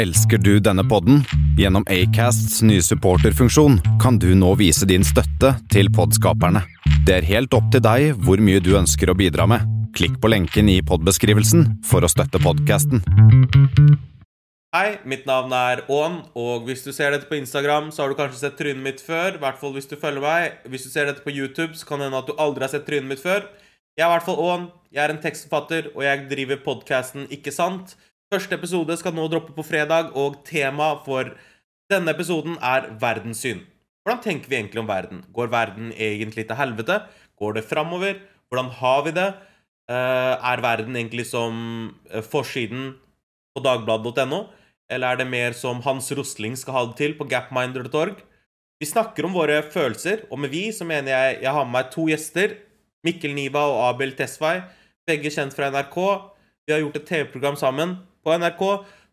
Elsker 0.00 0.38
du 0.40 0.54
denne 0.64 0.80
podden? 0.88 1.18
Gjennom 1.60 1.84
Acasts 1.92 2.62
nye 2.64 2.80
supporterfunksjon 2.80 3.74
kan 4.00 4.16
du 4.16 4.30
nå 4.38 4.54
vise 4.56 4.86
din 4.88 5.02
støtte 5.04 5.50
til 5.68 5.90
podskaperne. 5.92 6.62
Det 7.04 7.18
er 7.18 7.26
helt 7.28 7.52
opp 7.52 7.66
til 7.74 7.82
deg 7.84 8.22
hvor 8.24 8.40
mye 8.40 8.62
du 8.64 8.70
ønsker 8.78 9.12
å 9.12 9.16
bidra 9.18 9.44
med. 9.50 9.66
Klikk 9.92 10.16
på 10.22 10.30
lenken 10.32 10.70
i 10.72 10.78
podbeskrivelsen 10.88 11.66
for 11.84 12.06
å 12.06 12.08
støtte 12.08 12.40
podkasten. 12.40 13.04
Hei, 14.72 14.96
mitt 15.04 15.28
navn 15.28 15.52
er 15.52 15.84
Aan, 15.92 16.20
og 16.32 16.64
hvis 16.70 16.86
du 16.86 16.94
ser 16.96 17.12
dette 17.12 17.28
på 17.28 17.36
Instagram, 17.36 17.92
så 17.92 18.06
har 18.06 18.08
du 18.08 18.16
kanskje 18.16 18.40
sett 18.40 18.56
trynet 18.56 18.86
mitt 18.86 19.04
før. 19.04 19.36
I 19.36 19.44
hvert 19.44 19.60
fall 19.60 19.76
hvis 19.76 19.90
du 19.90 19.98
følger 20.00 20.24
meg. 20.24 20.62
Hvis 20.72 20.88
du 20.88 20.94
ser 20.94 21.10
dette 21.10 21.26
på 21.26 21.34
YouTube, 21.34 21.74
så 21.76 21.84
kan 21.84 22.00
det 22.00 22.08
hende 22.08 22.24
at 22.24 22.30
du 22.30 22.38
aldri 22.40 22.64
har 22.64 22.72
sett 22.72 22.88
trynet 22.88 23.10
mitt 23.10 23.20
før. 23.20 23.50
Jeg 23.98 24.06
er 24.06 24.08
i 24.08 24.14
hvert 24.14 24.30
fall 24.30 24.40
Aan, 24.48 24.70
jeg 24.94 25.04
er 25.04 25.12
en 25.12 25.20
tekstforfatter, 25.20 25.92
og 25.92 26.06
jeg 26.06 26.24
driver 26.30 26.64
podkasten 26.64 27.28
Ikke 27.34 27.52
sant? 27.52 27.98
Første 28.30 28.54
episode 28.54 28.94
skal 28.94 29.14
nå 29.16 29.24
droppe 29.26 29.50
på 29.56 29.64
fredag, 29.66 30.12
og 30.14 30.44
tema 30.46 30.92
for 31.02 31.32
denne 31.90 32.12
episoden 32.14 32.54
er 32.62 32.84
verdenssyn. 33.02 33.64
Hvordan 34.06 34.20
tenker 34.22 34.46
vi 34.46 34.54
egentlig 34.54 34.78
om 34.84 34.86
verden? 34.86 35.24
Går 35.34 35.48
verden 35.50 35.88
egentlig 35.90 36.44
til 36.46 36.58
helvete? 36.60 37.00
Går 37.34 37.56
det 37.56 37.64
framover? 37.66 38.20
Hvordan 38.46 38.68
har 38.78 39.00
vi 39.02 39.12
det? 39.16 39.24
Eh, 39.90 40.34
er 40.52 40.62
verden 40.62 40.94
egentlig 40.94 41.24
som 41.26 41.56
eh, 42.06 42.22
forsiden 42.22 42.92
på 43.50 43.62
dagbladet.no? 43.64 44.44
Eller 44.86 45.10
er 45.10 45.18
det 45.18 45.26
mer 45.26 45.56
som 45.58 45.82
Hans 45.82 46.12
Rosling 46.14 46.54
skal 46.58 46.76
ha 46.76 46.82
det 46.86 47.00
til 47.00 47.16
på 47.18 47.26
gapminder.org? 47.26 48.20
Vi 48.78 48.86
snakker 48.86 49.26
om 49.26 49.34
våre 49.34 49.58
følelser, 49.74 50.22
og 50.30 50.38
med 50.38 50.54
vi 50.54 50.68
så 50.70 50.86
mener 50.86 51.10
jeg 51.16 51.40
jeg 51.42 51.56
har 51.56 51.66
med 51.66 51.74
meg 51.80 51.90
to 51.90 52.06
gjester. 52.06 52.54
Mikkel 53.02 53.34
Niva 53.34 53.66
og 53.72 53.82
Abel 53.88 54.14
Tesfaye, 54.14 54.62
begge 55.08 55.34
kjent 55.34 55.56
fra 55.56 55.72
NRK. 55.74 55.98
Vi 56.62 56.76
har 56.76 56.84
gjort 56.84 57.00
et 57.00 57.10
TV-program 57.10 57.58
sammen 57.58 57.98
på 58.24 58.36
NRK 58.38 58.62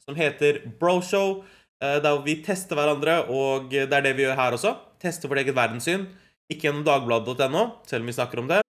som 0.05 0.16
heter 0.16 0.61
Broshow. 0.79 1.43
eh, 1.81 1.99
Der 2.02 2.21
vi 2.23 2.41
tester 2.43 2.75
hverandre, 2.75 3.29
og 3.29 3.70
det 3.71 3.91
er 3.93 4.02
det 4.02 4.15
vi 4.18 4.23
gjør 4.23 4.35
her 4.35 4.51
også. 4.57 4.76
Tester 5.01 5.29
vårt 5.29 5.37
eget 5.43 5.55
verdenssyn. 5.55 6.07
Ikke 6.49 6.62
gjennom 6.70 6.84
dagbladet.no, 6.85 7.67
selv 7.85 8.01
om 8.01 8.07
vi 8.07 8.13
snakker 8.13 8.40
om 8.40 8.48
det. 8.48 8.62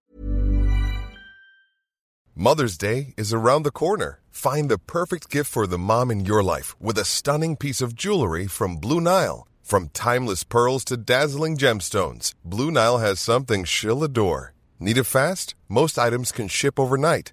Mother's 2.36 2.76
Day 2.78 3.14
is 3.16 3.32
around 3.32 3.64
the 3.64 3.72
corner. 3.72 4.20
Find 4.30 4.68
the 4.68 4.78
perfect 4.78 5.28
gift 5.30 5.50
for 5.50 5.66
the 5.66 5.78
mom 5.78 6.10
in 6.10 6.24
your 6.24 6.42
life 6.42 6.76
with 6.80 6.98
a 6.98 7.04
stunning 7.04 7.56
piece 7.56 7.80
of 7.80 7.94
jewelry 7.94 8.46
from 8.46 8.76
Blue 8.76 9.00
Nile. 9.00 9.46
From 9.62 9.88
timeless 9.92 10.44
pearls 10.44 10.84
to 10.84 10.96
dazzling 10.96 11.56
gemstones, 11.56 12.32
Blue 12.44 12.70
Nile 12.70 12.98
has 12.98 13.20
something 13.20 13.64
she'll 13.64 14.02
adore. 14.04 14.54
Need 14.80 14.96
it 14.98 15.04
fast? 15.04 15.54
Most 15.68 15.98
items 15.98 16.30
can 16.32 16.48
ship 16.48 16.78
overnight. 16.78 17.32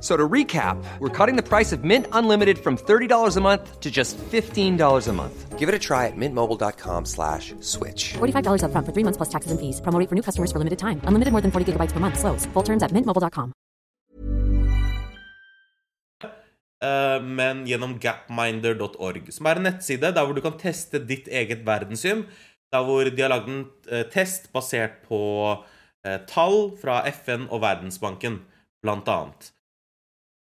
So 0.00 0.14
to 0.14 0.28
recap, 0.28 0.76
we're 0.98 1.08
cutting 1.08 1.36
the 1.36 1.42
price 1.42 1.72
of 1.72 1.82
Mint 1.82 2.06
Unlimited 2.12 2.58
from 2.58 2.76
$30 2.76 3.36
a 3.36 3.40
month 3.40 3.80
to 3.80 3.90
just 3.90 4.18
$15 4.18 5.08
a 5.08 5.12
month. 5.12 5.58
Give 5.58 5.70
it 5.70 5.74
a 5.74 5.78
try 5.78 6.06
at 6.06 6.16
mintmobile.com 6.16 7.06
slash 7.06 7.54
switch. 7.60 8.14
$45 8.18 8.60
upfront 8.62 8.84
for 8.84 8.92
three 8.92 9.04
months 9.04 9.16
plus 9.16 9.30
taxes 9.30 9.50
and 9.50 9.58
fees. 9.58 9.80
Promo 9.80 9.98
rate 9.98 10.08
for 10.08 10.14
new 10.14 10.22
customers 10.22 10.52
for 10.52 10.58
limited 10.58 10.78
time. 10.78 11.00
Unlimited 11.08 11.32
more 11.32 11.40
than 11.40 11.50
40 11.50 11.72
gigabytes 11.72 11.92
per 11.92 12.00
month. 12.00 12.18
Slows. 12.18 12.44
Full 12.52 12.62
terms 12.62 12.82
at 12.82 12.92
mintmobile.com. 12.92 13.52
Uh, 16.76 17.22
men 17.24 17.64
gjennom 17.64 17.96
gapminder.org, 17.96 19.32
som 19.32 19.46
er 19.48 19.56
en 19.56 19.64
nettside 19.64 20.10
der 20.12 20.26
hvor 20.26 20.36
du 20.36 20.42
kan 20.44 20.58
teste 20.60 21.00
ditt 21.00 21.24
eget 21.32 21.64
verdenssyn. 21.64 22.26
Der 22.68 22.84
hvor 22.84 23.08
de 23.08 23.22
har 23.22 23.32
lagd 23.32 23.48
en 23.48 23.64
uh, 23.88 24.04
test 24.12 24.52
basert 24.52 25.00
på 25.08 25.18
uh, 25.56 26.18
tall 26.28 26.76
fra 26.76 27.00
FN 27.16 27.48
og 27.48 27.64
Verdensbanken, 27.64 28.42
blant 28.84 29.08
annet. 29.08 29.55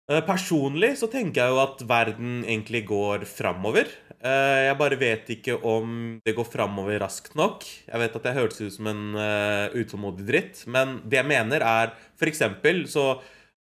Eh, 0.10 0.24
Personlig 0.26 0.96
så 0.98 1.08
tenker 1.12 1.44
jeg 1.44 1.54
jo 1.54 1.60
at 1.62 1.82
verden 1.86 2.40
egentlig 2.42 2.82
går 2.90 3.26
framover. 3.30 3.90
Eh, 4.18 4.62
Jeg 4.66 4.78
bare 4.80 4.98
vet 4.98 5.28
ikke 5.36 5.60
om 5.62 6.20
det 6.26 6.34
går 6.36 6.48
framover 6.50 6.98
raskt 7.04 7.36
nok. 7.38 7.62
Jeg 7.86 8.02
vet 8.02 8.16
at 8.18 8.26
jeg 8.26 8.38
hørtes 8.40 8.62
ut 8.62 8.74
som 8.74 8.88
en 8.90 9.04
eh, 9.16 9.76
utålmodig 9.78 10.26
dritt, 10.26 10.64
men 10.66 10.98
det 11.06 11.22
jeg 11.22 11.30
mener, 11.30 11.62
er 11.62 11.94
f.eks. 12.18 12.42
så 12.90 13.06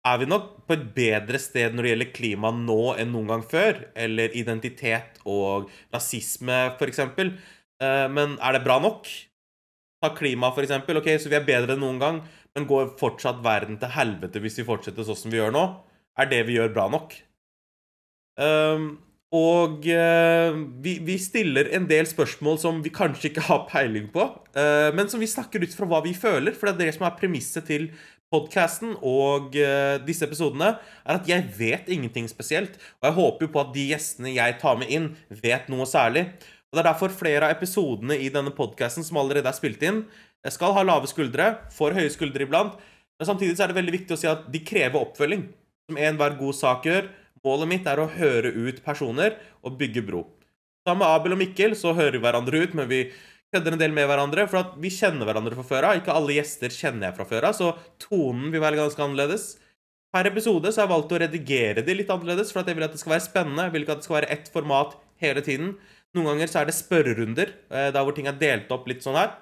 er 0.04 0.18
vi 0.20 0.28
nok 0.28 0.66
på 0.68 0.76
et 0.76 0.84
bedre 0.94 1.40
sted 1.40 1.72
når 1.72 1.82
det 1.82 1.92
gjelder 1.94 2.12
klima 2.12 2.50
nå 2.52 2.92
enn 3.00 3.14
noen 3.14 3.32
gang 3.32 3.46
før. 3.48 3.80
Eller 3.96 4.36
identitet 4.36 5.22
og 5.24 5.70
rasisme, 5.96 6.76
f.eks. 6.76 7.00
Men 8.12 8.36
er 8.36 8.52
det 8.52 8.62
bra 8.66 8.76
nok? 8.84 9.08
Ta 10.04 10.12
klima, 10.12 10.52
f.eks. 10.52 10.76
Ok, 10.92 11.08
så 11.16 11.32
vi 11.32 11.40
er 11.40 11.48
bedre 11.48 11.72
enn 11.72 11.80
noen 11.86 11.98
gang, 12.04 12.20
men 12.52 12.68
går 12.68 12.92
fortsatt 13.00 13.40
verden 13.40 13.80
til 13.80 13.96
helvete 13.96 14.44
hvis 14.44 14.60
vi 14.60 14.68
fortsetter 14.68 15.08
sånn 15.08 15.22
som 15.24 15.32
vi 15.32 15.40
gjør 15.40 15.56
nå? 15.56 15.64
Er 16.20 16.30
det 16.30 16.44
vi 16.48 16.58
gjør, 16.58 16.70
bra 16.74 16.86
nok? 16.92 17.16
Um, 18.38 18.86
og 19.34 19.86
uh, 19.90 20.56
vi, 20.82 20.96
vi 21.02 21.16
stiller 21.18 21.72
en 21.74 21.88
del 21.90 22.06
spørsmål 22.06 22.58
som 22.62 22.80
vi 22.84 22.92
kanskje 22.94 23.32
ikke 23.32 23.46
har 23.48 23.64
peiling 23.70 24.06
på, 24.14 24.26
uh, 24.54 24.90
men 24.94 25.10
som 25.10 25.22
vi 25.22 25.30
snakker 25.30 25.64
ut 25.64 25.74
fra 25.74 25.88
hva 25.90 26.02
vi 26.04 26.14
føler, 26.14 26.54
for 26.54 26.70
det 26.70 26.76
er 26.76 26.82
det 26.84 26.96
som 26.98 27.06
er 27.08 27.16
premisset 27.18 27.66
til 27.66 27.88
podcasten 28.34 28.94
og 29.02 29.58
uh, 29.58 29.98
disse 30.06 30.26
episodene, 30.26 30.76
er 31.02 31.18
at 31.18 31.30
jeg 31.30 31.48
vet 31.58 31.90
ingenting 31.90 32.30
spesielt, 32.30 32.78
og 33.02 33.10
jeg 33.10 33.18
håper 33.18 33.46
jo 33.46 33.54
på 33.56 33.64
at 33.64 33.74
de 33.74 33.88
gjestene 33.90 34.36
jeg 34.36 34.58
tar 34.62 34.78
med 34.78 34.94
inn, 34.94 35.10
vet 35.42 35.66
noe 35.72 35.86
særlig. 35.90 36.28
Og 36.70 36.78
Det 36.78 36.84
er 36.84 36.90
derfor 36.92 37.14
flere 37.14 37.48
av 37.48 37.56
episodene 37.56 38.18
i 38.18 38.30
denne 38.34 38.54
podcasten 38.54 39.06
som 39.06 39.18
allerede 39.18 39.50
er 39.50 39.58
spilt 39.58 39.82
inn, 39.86 40.04
skal 40.50 40.74
ha 40.76 40.82
lave 40.86 41.10
skuldre, 41.10 41.56
for 41.74 41.94
høye 41.96 42.10
skuldre 42.12 42.46
iblant, 42.46 42.78
men 43.18 43.26
samtidig 43.26 43.56
så 43.56 43.64
er 43.64 43.70
det 43.70 43.78
veldig 43.78 43.94
viktig 43.94 44.14
å 44.14 44.18
si 44.20 44.26
at 44.30 44.46
de 44.50 44.62
krever 44.66 45.00
oppfølging, 45.00 45.46
som 45.88 46.00
enhver 46.00 46.38
god 46.38 46.56
sak 46.56 46.88
gjør. 46.88 47.10
Målet 47.44 47.70
mitt 47.70 47.88
er 47.90 48.00
å 48.00 48.08
høre 48.08 48.52
ut 48.56 48.80
personer 48.84 49.36
og 49.64 49.76
bygge 49.80 50.04
bro. 50.06 50.24
Sammen 50.84 51.02
med 51.02 51.10
Abel 51.10 51.34
og 51.36 51.40
Mikkel 51.40 51.76
så 51.76 51.94
hører 51.96 52.18
vi 52.18 52.24
hverandre 52.24 52.62
ut, 52.64 52.76
men 52.76 52.88
vi 52.88 53.02
kødder 53.54 53.76
en 53.76 53.80
del 53.80 53.92
med 53.96 54.08
hverandre, 54.08 54.46
for 54.50 54.74
vi 54.80 54.90
kjenner 54.92 55.28
hverandre 55.28 55.56
fra 55.58 55.66
før 55.68 55.88
av. 55.88 56.00
Ikke 56.00 56.16
alle 56.16 56.36
gjester 56.38 56.72
kjenner 56.72 57.08
jeg 57.08 57.18
fra 57.18 57.28
før 57.28 57.48
av, 57.50 57.56
så 57.56 57.70
tonen 58.02 58.50
vil 58.52 58.64
være 58.64 58.80
ganske 58.80 59.04
annerledes. 59.04 59.46
Per 60.14 60.28
episode 60.30 60.70
så 60.70 60.80
har 60.80 60.88
jeg 60.88 60.94
valgt 60.94 61.12
å 61.14 61.20
redigere 61.24 61.84
de 61.84 61.96
litt 61.98 62.10
annerledes, 62.12 62.52
for 62.54 62.64
jeg 62.64 62.78
vil 62.78 62.86
at 62.86 62.94
det 62.94 63.02
skal 63.02 63.16
være 63.16 63.26
spennende. 63.26 63.66
Jeg 63.66 63.74
vil 63.74 63.86
ikke 63.86 63.96
at 63.96 64.02
det 64.02 64.08
skal 64.08 64.18
være 64.20 64.32
ett 64.36 64.50
format 64.54 64.96
hele 65.24 65.44
tiden. 65.44 65.72
Noen 66.14 66.28
ganger 66.30 66.50
så 66.50 66.60
er 66.60 66.68
det 66.68 66.76
spørrerunder, 66.78 67.54
eh, 67.70 67.88
der 67.94 68.04
hvor 68.06 68.14
ting 68.14 68.28
er 68.30 68.38
delt 68.38 68.70
opp 68.74 68.86
litt 68.88 69.02
sånn 69.04 69.18
her. 69.18 69.32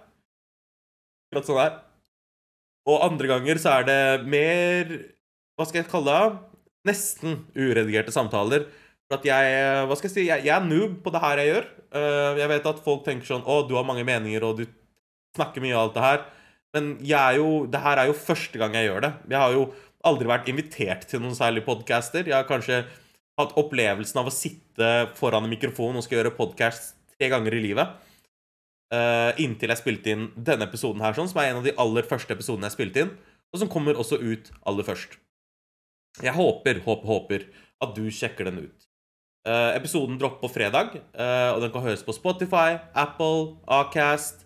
Akkurat 1.28 1.48
sånn 1.48 1.60
her. 1.60 1.74
Og 2.88 3.04
andre 3.04 3.28
ganger 3.30 3.60
så 3.62 3.76
er 3.78 3.86
det 3.86 4.00
mer 4.26 4.94
Hva 5.58 5.66
skal 5.68 5.82
jeg 5.82 5.90
kalle 5.92 6.14
det? 6.16 6.38
Nesten 6.88 7.42
uredigerte 7.54 8.14
samtaler. 8.14 8.66
For 9.08 9.18
at 9.20 9.26
jeg 9.28 9.86
Hva 9.88 9.96
skal 9.98 10.08
jeg 10.08 10.14
si? 10.14 10.26
Jeg, 10.28 10.46
jeg 10.48 10.54
er 10.56 10.66
noob 10.66 11.00
på 11.04 11.12
det 11.14 11.22
her 11.22 11.42
jeg 11.42 11.52
gjør. 11.52 11.66
Eh, 12.00 12.40
Jeg 12.40 12.52
vet 12.54 12.70
at 12.72 12.84
folk 12.84 13.04
tenker 13.06 13.28
sånn 13.28 13.44
Å, 13.44 13.58
du 13.68 13.76
har 13.76 13.86
mange 13.88 14.06
meninger, 14.08 14.44
og 14.46 14.62
du 14.62 14.64
snakker 15.36 15.64
mye 15.64 15.76
av 15.76 15.86
alt 15.86 15.98
det 15.98 16.06
her. 16.06 16.24
Men 16.72 16.92
jeg 17.04 17.18
er 17.20 17.38
jo 17.40 17.48
Det 17.68 17.82
her 17.84 18.00
er 18.00 18.10
jo 18.10 18.18
første 18.18 18.60
gang 18.60 18.76
jeg 18.78 18.88
gjør 18.88 19.04
det. 19.06 19.12
Jeg 19.34 19.42
har 19.44 19.56
jo 19.56 19.66
aldri 20.08 20.30
vært 20.30 20.48
invitert 20.50 21.06
til 21.06 21.22
noen 21.22 21.36
særlige 21.38 21.68
podcaster. 21.68 22.26
Jeg 22.26 22.34
har 22.34 22.48
kanskje 22.48 22.82
hatt 23.38 23.52
opplevelsen 23.60 24.18
av 24.20 24.28
å 24.28 24.34
sitte 24.34 24.88
foran 25.16 25.46
en 25.46 25.52
mikrofon 25.52 25.96
og 25.96 26.04
skal 26.04 26.18
gjøre 26.18 26.34
podcast 26.36 26.96
tre 27.14 27.30
ganger 27.32 27.54
i 27.56 27.62
livet. 27.62 27.92
Uh, 28.92 29.30
inntil 29.40 29.72
jeg 29.72 29.80
spilte 29.80 30.12
inn 30.12 30.26
denne 30.36 30.66
episoden 30.68 31.00
her, 31.00 31.14
sånn, 31.16 31.30
som 31.30 31.38
er 31.40 31.52
en 31.52 31.62
av 31.62 31.64
de 31.64 31.72
aller 31.80 32.04
første 32.04 32.34
episodene 32.34 32.68
jeg 32.68 32.74
spilte 32.74 33.04
inn, 33.06 33.12
og 33.54 33.62
som 33.62 33.70
kommer 33.72 33.96
også 33.96 34.18
ut 34.20 34.50
aller 34.68 34.84
først. 34.84 35.16
Jeg 36.20 36.36
håper, 36.36 36.82
håper, 36.84 37.08
håper 37.08 37.44
at 37.82 37.94
du 37.96 38.04
sjekker 38.12 38.50
den 38.50 38.66
ut. 38.66 38.88
Eh, 39.48 39.70
episoden 39.74 40.18
dropper 40.20 40.44
på 40.44 40.52
fredag, 40.54 40.98
eh, 41.16 41.50
og 41.50 41.62
den 41.64 41.72
kan 41.74 41.82
høres 41.82 42.04
på 42.06 42.14
Spotify, 42.14 42.76
Apple, 42.94 43.56
Acast. 43.66 44.44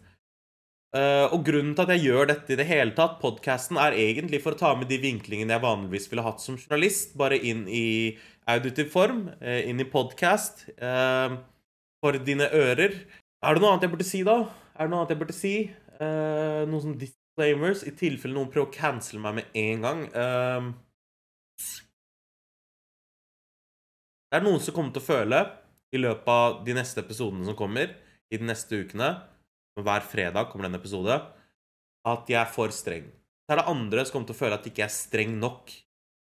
Eh, 0.96 1.26
og 1.34 1.42
grunnen 1.44 1.74
til 1.76 1.84
at 1.84 1.92
jeg 1.96 2.06
gjør 2.06 2.30
dette 2.30 2.54
i 2.54 2.56
det 2.56 2.68
hele 2.70 2.94
tatt, 2.96 3.18
podcasten, 3.20 3.76
er 3.82 3.98
egentlig 3.98 4.40
for 4.44 4.56
å 4.56 4.60
ta 4.62 4.70
med 4.78 4.88
de 4.88 5.00
vinklingene 5.02 5.52
jeg 5.52 5.64
vanligvis 5.66 6.08
ville 6.08 6.24
hatt 6.24 6.40
som 6.40 6.56
journalist, 6.56 7.12
bare 7.18 7.36
inn 7.36 7.66
i 7.68 8.16
auditiv 8.48 8.88
form, 8.94 9.26
eh, 9.42 9.66
inn 9.68 9.82
i 9.82 9.88
podcast, 9.90 10.64
eh, 10.78 11.36
for 12.00 12.16
dine 12.24 12.48
ører. 12.48 12.96
Er 13.42 13.54
det 13.54 13.60
noe 13.60 13.74
annet 13.74 13.84
jeg 13.84 13.92
burde 13.92 14.08
si, 14.08 14.22
da? 14.22 14.38
Er 14.78 14.86
det 14.86 14.90
noe 14.94 15.02
annet 15.02 15.12
jeg 15.12 15.20
burde 15.20 15.36
si? 15.36 15.54
Eh, 16.00 16.64
noen 16.64 16.82
som 16.86 16.96
disclaimers, 16.96 17.84
i 17.84 17.92
tilfelle 17.92 18.32
noen 18.32 18.48
prøver 18.48 18.70
å 18.70 18.72
cancele 18.72 19.20
meg 19.20 19.34
med 19.34 19.44
en 19.66 19.82
gang. 19.82 20.74
Det 24.26 24.40
er 24.40 24.44
noen 24.46 24.62
som 24.62 24.74
kommer 24.74 24.94
til 24.94 25.04
å 25.04 25.06
føle 25.06 25.40
i 25.94 26.00
løpet 26.00 26.30
av 26.32 26.58
de 26.66 26.74
neste 26.76 27.02
episodene 27.04 27.46
som 27.46 27.56
kommer, 27.58 27.92
i 28.26 28.40
de 28.40 28.46
neste 28.48 28.80
ukene 28.82 29.12
Hver 29.78 30.02
fredag 30.08 30.48
kommer 30.50 30.66
det 30.70 30.80
episode. 30.80 31.14
At 32.06 32.30
jeg 32.30 32.40
er 32.40 32.50
for 32.50 32.72
streng. 32.74 33.06
Så 33.44 33.54
er 33.54 33.60
det 33.60 33.70
andre 33.70 34.04
som 34.06 34.16
kommer 34.16 34.30
til 34.30 34.36
å 34.36 34.40
føle 34.40 34.56
at 34.56 34.64
jeg 34.66 34.72
ikke 34.72 34.86
er 34.86 34.94
streng 34.94 35.36
nok. 35.38 35.70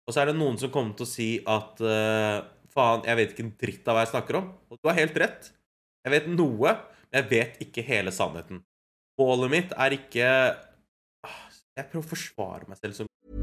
Og 0.07 0.16
så 0.16 0.24
er 0.24 0.31
det 0.31 0.38
noen 0.40 0.57
som 0.62 0.72
kommer 0.74 0.95
til 0.98 1.06
å 1.06 1.12
si 1.12 1.28
at 1.44 1.84
uh, 1.84 2.40
faen, 2.74 3.04
jeg 3.06 3.19
vet 3.19 3.36
ikke 3.36 3.45
en 3.45 3.54
dritt 3.66 3.92
av 3.92 3.98
hva 3.98 4.06
jeg 4.06 4.13
snakker 4.16 4.39
om. 4.39 4.50
Og 4.72 4.80
du 4.80 4.89
har 4.89 4.98
helt 4.98 5.19
rett. 5.22 5.51
Jeg 6.04 6.16
vet 6.16 6.31
noe, 6.31 6.75
men 7.12 7.19
jeg 7.19 7.30
vet 7.30 7.62
ikke 7.68 7.86
hele 7.88 8.16
sannheten. 8.16 8.63
Målet 9.22 9.54
mitt 9.54 9.75
er 9.78 9.94
ikke 10.00 10.28
ah, 11.28 11.42
Jeg 11.78 11.89
prøver 11.92 12.07
å 12.07 12.13
forsvare 12.16 12.72
meg 12.72 12.80
selv 12.81 13.04
som 13.04 13.43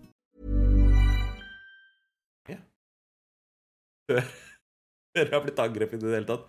før 5.15 5.23
jeg 5.25 5.33
har 5.33 5.45
blitt 5.45 5.63
angrepet 5.63 6.01
i 6.01 6.05
det 6.05 6.17
hele 6.19 6.29
tatt. 6.29 6.45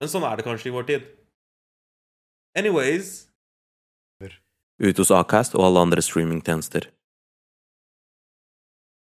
Men 0.00 0.12
sånn 0.12 0.26
er 0.28 0.36
det 0.36 0.44
kanskje 0.44 0.70
i 0.70 0.74
vår 0.74 0.90
tid. 0.90 1.06
Anyways 2.56 3.26
Ute 4.76 5.00
hos 5.00 5.10
Acast 5.12 5.54
og 5.56 5.64
alle 5.64 5.82
andre 5.86 6.02
streamingtjenester. 6.04 6.90